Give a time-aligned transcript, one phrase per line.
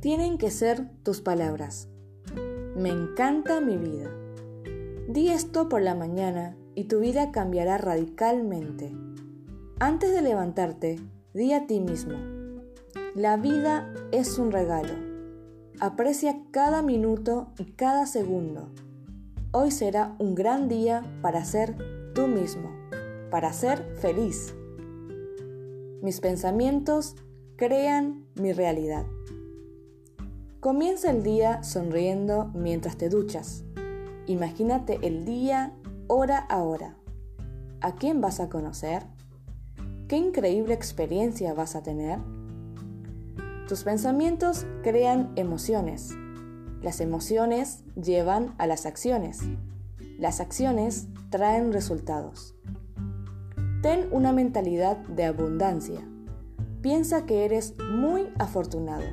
[0.00, 1.88] Tienen que ser tus palabras.
[2.76, 4.10] Me encanta mi vida.
[5.08, 8.96] Di esto por la mañana y tu vida cambiará radicalmente.
[9.80, 11.00] Antes de levantarte,
[11.34, 12.16] di a ti mismo.
[13.14, 14.94] La vida es un regalo.
[15.80, 18.70] Aprecia cada minuto y cada segundo.
[19.50, 21.74] Hoy será un gran día para ser
[22.14, 22.70] tú mismo,
[23.30, 24.54] para ser feliz.
[26.02, 27.16] Mis pensamientos
[27.56, 29.06] crean mi realidad.
[30.60, 33.64] Comienza el día sonriendo mientras te duchas.
[34.26, 35.72] Imagínate el día
[36.08, 36.98] hora a hora.
[37.80, 39.04] ¿A quién vas a conocer?
[40.08, 42.18] ¿Qué increíble experiencia vas a tener?
[43.66, 46.12] Tus pensamientos crean emociones.
[46.82, 49.40] Las emociones llevan a las acciones.
[50.18, 52.54] Las acciones traen resultados.
[53.82, 56.00] Ten una mentalidad de abundancia.
[56.80, 59.04] Piensa que eres muy afortunado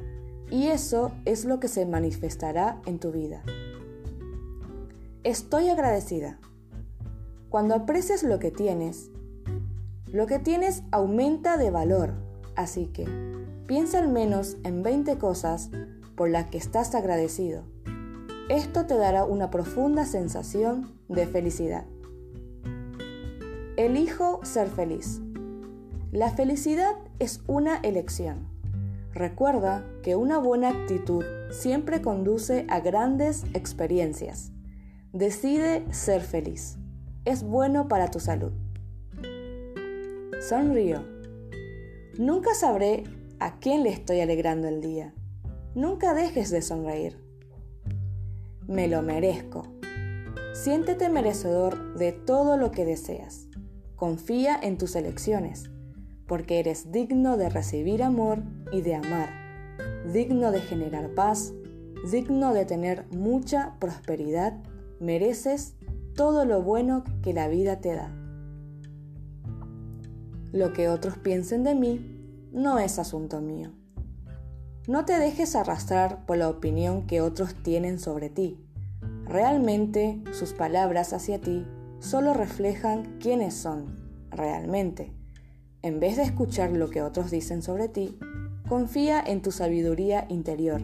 [0.51, 3.41] y eso es lo que se manifestará en tu vida.
[5.23, 6.39] Estoy agradecida.
[7.49, 9.09] Cuando aprecias lo que tienes,
[10.11, 12.13] lo que tienes aumenta de valor,
[12.55, 13.07] así que
[13.65, 15.71] piensa al menos en 20 cosas
[16.15, 17.63] por las que estás agradecido.
[18.49, 21.85] Esto te dará una profunda sensación de felicidad.
[23.77, 25.21] Elijo ser feliz.
[26.11, 28.47] La felicidad es una elección.
[29.13, 34.51] Recuerda que una buena actitud siempre conduce a grandes experiencias.
[35.11, 36.77] Decide ser feliz.
[37.25, 38.51] Es bueno para tu salud.
[40.47, 41.01] Sonrío.
[42.17, 43.03] Nunca sabré
[43.39, 45.13] a quién le estoy alegrando el día.
[45.75, 47.17] Nunca dejes de sonreír.
[48.65, 49.63] Me lo merezco.
[50.53, 53.49] Siéntete merecedor de todo lo que deseas.
[53.97, 55.69] Confía en tus elecciones,
[56.27, 58.41] porque eres digno de recibir amor
[58.71, 59.29] y de amar,
[60.13, 61.53] digno de generar paz,
[62.09, 64.53] digno de tener mucha prosperidad,
[65.01, 65.75] mereces
[66.15, 68.15] todo lo bueno que la vida te da.
[70.53, 73.73] Lo que otros piensen de mí no es asunto mío.
[74.87, 78.59] No te dejes arrastrar por la opinión que otros tienen sobre ti.
[79.25, 81.65] Realmente sus palabras hacia ti
[81.99, 83.97] solo reflejan quiénes son,
[84.29, 85.11] realmente.
[85.81, 88.19] En vez de escuchar lo que otros dicen sobre ti,
[88.69, 90.81] confía en tu sabiduría interior.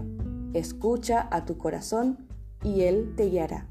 [0.54, 2.28] Escucha a tu corazón
[2.64, 3.68] y él te guiará.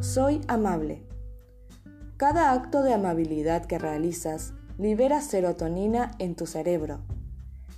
[0.00, 1.04] Soy amable.
[2.16, 7.02] Cada acto de amabilidad que realizas libera serotonina en tu cerebro.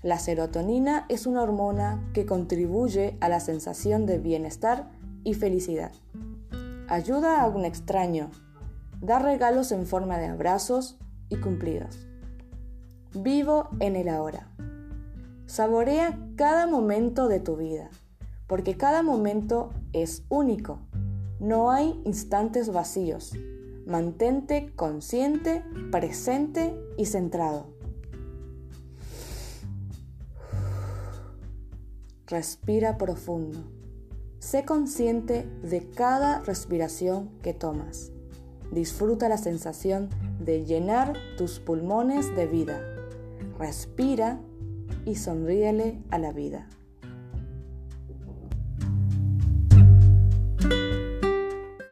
[0.02, 4.90] La serotonina es una hormona que contribuye a la sensación de bienestar
[5.22, 5.92] y felicidad.
[6.88, 8.30] Ayuda a un extraño.
[9.00, 10.98] Da regalos en forma de abrazos
[11.28, 12.08] y cumplidos.
[13.14, 14.48] Vivo en el ahora.
[15.46, 17.88] Saborea cada momento de tu vida,
[18.48, 20.80] porque cada momento es único.
[21.38, 23.34] No hay instantes vacíos.
[23.86, 27.71] Mantente consciente, presente y centrado.
[32.32, 33.58] Respira profundo.
[34.38, 38.10] Sé consciente de cada respiración que tomas.
[38.72, 40.08] Disfruta la sensación
[40.40, 42.80] de llenar tus pulmones de vida.
[43.58, 44.40] Respira
[45.04, 46.70] y sonríele a la vida.